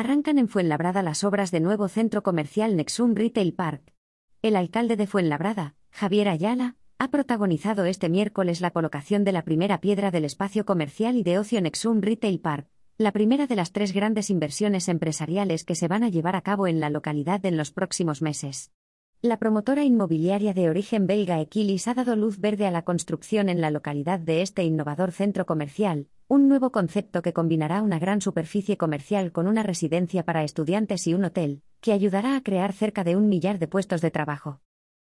Arrancan 0.00 0.38
en 0.38 0.48
Fuenlabrada 0.48 1.02
las 1.02 1.24
obras 1.24 1.50
de 1.50 1.60
nuevo 1.60 1.86
centro 1.86 2.22
comercial 2.22 2.74
Nexum 2.74 3.14
Retail 3.14 3.52
Park. 3.52 3.92
El 4.40 4.56
alcalde 4.56 4.96
de 4.96 5.06
Fuenlabrada, 5.06 5.74
Javier 5.90 6.30
Ayala, 6.30 6.76
ha 6.98 7.10
protagonizado 7.10 7.84
este 7.84 8.08
miércoles 8.08 8.62
la 8.62 8.70
colocación 8.70 9.24
de 9.24 9.32
la 9.32 9.44
primera 9.44 9.82
piedra 9.82 10.10
del 10.10 10.24
espacio 10.24 10.64
comercial 10.64 11.16
y 11.16 11.22
de 11.22 11.38
ocio 11.38 11.60
Nexum 11.60 12.00
Retail 12.00 12.40
Park, 12.40 12.66
la 12.96 13.12
primera 13.12 13.46
de 13.46 13.56
las 13.56 13.72
tres 13.72 13.92
grandes 13.92 14.30
inversiones 14.30 14.88
empresariales 14.88 15.64
que 15.64 15.74
se 15.74 15.86
van 15.86 16.02
a 16.02 16.08
llevar 16.08 16.34
a 16.34 16.40
cabo 16.40 16.66
en 16.66 16.80
la 16.80 16.88
localidad 16.88 17.44
en 17.44 17.58
los 17.58 17.70
próximos 17.70 18.22
meses. 18.22 18.72
La 19.20 19.38
promotora 19.38 19.84
inmobiliaria 19.84 20.54
de 20.54 20.70
origen 20.70 21.06
belga 21.06 21.42
Equilis 21.42 21.88
ha 21.88 21.92
dado 21.92 22.16
luz 22.16 22.38
verde 22.38 22.66
a 22.66 22.70
la 22.70 22.86
construcción 22.86 23.50
en 23.50 23.60
la 23.60 23.70
localidad 23.70 24.18
de 24.18 24.40
este 24.40 24.64
innovador 24.64 25.12
centro 25.12 25.44
comercial, 25.44 26.08
un 26.30 26.46
nuevo 26.46 26.70
concepto 26.70 27.22
que 27.22 27.32
combinará 27.32 27.82
una 27.82 27.98
gran 27.98 28.20
superficie 28.20 28.76
comercial 28.76 29.32
con 29.32 29.48
una 29.48 29.64
residencia 29.64 30.24
para 30.24 30.44
estudiantes 30.44 31.08
y 31.08 31.14
un 31.14 31.24
hotel, 31.24 31.62
que 31.80 31.92
ayudará 31.92 32.36
a 32.36 32.42
crear 32.44 32.72
cerca 32.72 33.02
de 33.02 33.16
un 33.16 33.28
millar 33.28 33.58
de 33.58 33.66
puestos 33.66 34.00
de 34.00 34.12
trabajo. 34.12 34.60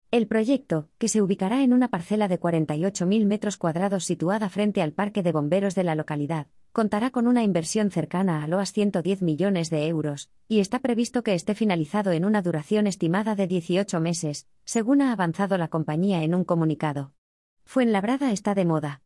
El 0.09 0.25
proyecto, 0.25 0.89
que 0.97 1.07
se 1.07 1.21
ubicará 1.21 1.61
en 1.61 1.71
una 1.71 1.89
parcela 1.89 2.27
de 2.27 2.39
48.000 2.39 3.27
metros 3.27 3.57
cuadrados 3.57 4.05
situada 4.05 4.49
frente 4.49 4.81
al 4.81 4.91
parque 4.91 5.21
de 5.21 5.31
bomberos 5.31 5.75
de 5.75 5.83
la 5.83 5.93
localidad, 5.93 6.47
contará 6.71 7.11
con 7.11 7.27
una 7.27 7.43
inversión 7.43 7.91
cercana 7.91 8.43
a 8.43 8.47
los 8.47 8.71
110 8.71 9.21
millones 9.21 9.69
de 9.69 9.85
euros, 9.85 10.31
y 10.47 10.61
está 10.61 10.79
previsto 10.79 11.21
que 11.21 11.35
esté 11.35 11.53
finalizado 11.53 12.11
en 12.11 12.25
una 12.25 12.41
duración 12.41 12.87
estimada 12.87 13.35
de 13.35 13.45
18 13.45 13.99
meses, 13.99 14.47
según 14.65 15.03
ha 15.03 15.11
avanzado 15.11 15.59
la 15.59 15.67
compañía 15.67 16.23
en 16.23 16.33
un 16.33 16.43
comunicado. 16.43 17.13
Fuenlabrada 17.65 18.31
está 18.31 18.55
de 18.55 18.65
moda. 18.65 19.03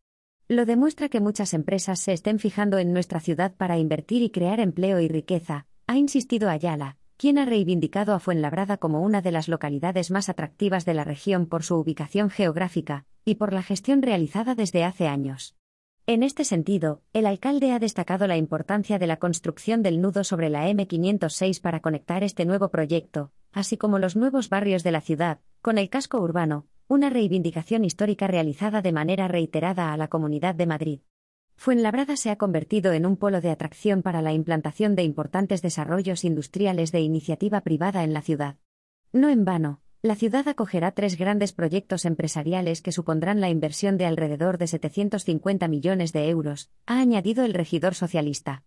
Lo 0.48 0.66
demuestra 0.66 1.08
que 1.08 1.20
muchas 1.20 1.54
empresas 1.54 2.00
se 2.00 2.12
estén 2.12 2.38
fijando 2.38 2.76
en 2.76 2.92
nuestra 2.92 3.18
ciudad 3.18 3.54
para 3.56 3.78
invertir 3.78 4.22
y 4.22 4.28
crear 4.28 4.60
empleo 4.60 5.00
y 5.00 5.08
riqueza, 5.08 5.66
ha 5.86 5.96
insistido 5.96 6.50
Ayala, 6.50 6.98
quien 7.16 7.38
ha 7.38 7.46
reivindicado 7.46 8.12
a 8.12 8.20
Fuenlabrada 8.20 8.76
como 8.76 9.00
una 9.00 9.22
de 9.22 9.32
las 9.32 9.48
localidades 9.48 10.10
más 10.10 10.28
atractivas 10.28 10.84
de 10.84 10.92
la 10.92 11.04
región 11.04 11.46
por 11.46 11.62
su 11.62 11.76
ubicación 11.76 12.28
geográfica 12.28 13.06
y 13.24 13.36
por 13.36 13.54
la 13.54 13.62
gestión 13.62 14.02
realizada 14.02 14.54
desde 14.54 14.84
hace 14.84 15.08
años. 15.08 15.56
En 16.06 16.22
este 16.22 16.44
sentido, 16.44 17.00
el 17.14 17.24
alcalde 17.24 17.72
ha 17.72 17.78
destacado 17.78 18.26
la 18.26 18.36
importancia 18.36 18.98
de 18.98 19.06
la 19.06 19.16
construcción 19.16 19.82
del 19.82 20.02
nudo 20.02 20.24
sobre 20.24 20.50
la 20.50 20.68
M506 20.68 21.62
para 21.62 21.80
conectar 21.80 22.22
este 22.22 22.44
nuevo 22.44 22.68
proyecto, 22.68 23.32
así 23.50 23.78
como 23.78 23.98
los 23.98 24.14
nuevos 24.14 24.50
barrios 24.50 24.82
de 24.82 24.92
la 24.92 25.00
ciudad, 25.00 25.38
con 25.62 25.78
el 25.78 25.88
casco 25.88 26.20
urbano, 26.20 26.66
una 26.88 27.10
reivindicación 27.10 27.84
histórica 27.84 28.26
realizada 28.26 28.82
de 28.82 28.92
manera 28.92 29.28
reiterada 29.28 29.92
a 29.92 29.96
la 29.96 30.08
Comunidad 30.08 30.54
de 30.54 30.66
Madrid. 30.66 31.00
Fuenlabrada 31.56 32.16
se 32.16 32.30
ha 32.30 32.36
convertido 32.36 32.92
en 32.92 33.06
un 33.06 33.16
polo 33.16 33.40
de 33.40 33.50
atracción 33.50 34.02
para 34.02 34.22
la 34.22 34.32
implantación 34.32 34.94
de 34.96 35.04
importantes 35.04 35.62
desarrollos 35.62 36.24
industriales 36.24 36.92
de 36.92 37.00
iniciativa 37.00 37.60
privada 37.62 38.04
en 38.04 38.12
la 38.12 38.22
ciudad. 38.22 38.56
No 39.12 39.28
en 39.28 39.44
vano, 39.44 39.80
la 40.02 40.16
ciudad 40.16 40.46
acogerá 40.48 40.90
tres 40.90 41.16
grandes 41.16 41.52
proyectos 41.52 42.04
empresariales 42.04 42.82
que 42.82 42.92
supondrán 42.92 43.40
la 43.40 43.48
inversión 43.48 43.96
de 43.96 44.04
alrededor 44.04 44.58
de 44.58 44.66
750 44.66 45.66
millones 45.68 46.12
de 46.12 46.28
euros, 46.28 46.70
ha 46.84 47.00
añadido 47.00 47.44
el 47.44 47.54
regidor 47.54 47.94
socialista. 47.94 48.64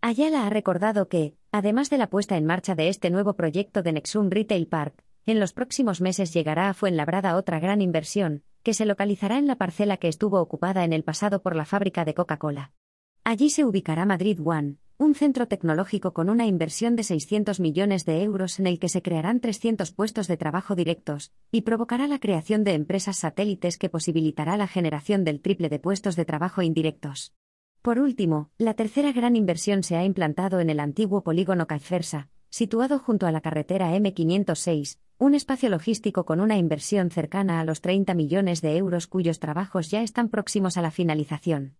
Ayala 0.00 0.46
ha 0.46 0.50
recordado 0.50 1.08
que, 1.08 1.36
además 1.52 1.90
de 1.90 1.98
la 1.98 2.08
puesta 2.08 2.36
en 2.36 2.46
marcha 2.46 2.74
de 2.74 2.88
este 2.88 3.10
nuevo 3.10 3.34
proyecto 3.34 3.82
de 3.82 3.92
Nexum 3.92 4.30
Retail 4.30 4.66
Park, 4.66 5.04
en 5.26 5.40
los 5.40 5.52
próximos 5.52 6.00
meses 6.00 6.32
llegará 6.32 6.68
a 6.68 6.74
Fuenlabrada 6.74 7.36
otra 7.36 7.60
gran 7.60 7.80
inversión, 7.80 8.42
que 8.62 8.74
se 8.74 8.86
localizará 8.86 9.38
en 9.38 9.46
la 9.46 9.56
parcela 9.56 9.96
que 9.96 10.08
estuvo 10.08 10.40
ocupada 10.40 10.84
en 10.84 10.92
el 10.92 11.04
pasado 11.04 11.42
por 11.42 11.56
la 11.56 11.64
fábrica 11.64 12.04
de 12.04 12.14
Coca-Cola. 12.14 12.72
Allí 13.24 13.50
se 13.50 13.64
ubicará 13.64 14.06
Madrid 14.06 14.40
One, 14.44 14.76
un 14.98 15.14
centro 15.14 15.48
tecnológico 15.48 16.12
con 16.12 16.28
una 16.28 16.46
inversión 16.46 16.94
de 16.94 17.04
600 17.04 17.58
millones 17.58 18.04
de 18.04 18.22
euros 18.22 18.60
en 18.60 18.66
el 18.66 18.78
que 18.78 18.90
se 18.90 19.00
crearán 19.00 19.40
300 19.40 19.92
puestos 19.92 20.28
de 20.28 20.36
trabajo 20.36 20.74
directos, 20.74 21.32
y 21.50 21.62
provocará 21.62 22.06
la 22.06 22.18
creación 22.18 22.64
de 22.64 22.74
empresas 22.74 23.16
satélites 23.16 23.78
que 23.78 23.88
posibilitará 23.88 24.58
la 24.58 24.66
generación 24.66 25.24
del 25.24 25.40
triple 25.40 25.70
de 25.70 25.78
puestos 25.78 26.16
de 26.16 26.26
trabajo 26.26 26.60
indirectos. 26.60 27.32
Por 27.80 27.98
último, 27.98 28.50
la 28.58 28.74
tercera 28.74 29.10
gran 29.12 29.36
inversión 29.36 29.82
se 29.82 29.96
ha 29.96 30.04
implantado 30.04 30.60
en 30.60 30.68
el 30.68 30.80
antiguo 30.80 31.22
polígono 31.22 31.66
Caifersa, 31.66 32.28
situado 32.50 32.98
junto 32.98 33.26
a 33.26 33.32
la 33.32 33.40
carretera 33.40 33.96
M506, 33.96 34.98
un 35.20 35.34
espacio 35.34 35.68
logístico 35.68 36.24
con 36.24 36.40
una 36.40 36.56
inversión 36.56 37.10
cercana 37.10 37.60
a 37.60 37.64
los 37.64 37.82
30 37.82 38.14
millones 38.14 38.62
de 38.62 38.78
euros 38.78 39.06
cuyos 39.06 39.38
trabajos 39.38 39.90
ya 39.90 40.02
están 40.02 40.30
próximos 40.30 40.78
a 40.78 40.82
la 40.82 40.90
finalización. 40.90 41.74